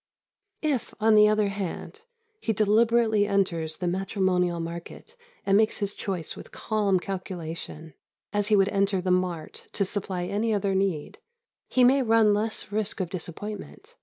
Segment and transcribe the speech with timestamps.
[0.63, 2.01] If, on the other hand,
[2.39, 7.93] he deliberately enters the matrimonial market and makes his choice with calm calculation,
[8.33, 11.19] as he would enter the mart to supply any other need,
[11.67, 13.95] he may run less risk of disappointment.